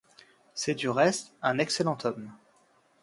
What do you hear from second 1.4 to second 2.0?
un excellent